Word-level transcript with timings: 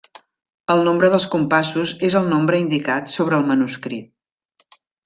El 0.75 0.79
nombre 0.87 1.09
dels 1.15 1.27
compassos 1.35 1.93
és 2.09 2.17
el 2.23 2.27
nombre 2.33 2.63
indicat 2.65 3.17
sobre 3.19 3.41
el 3.43 3.49
manuscrit. 3.53 4.79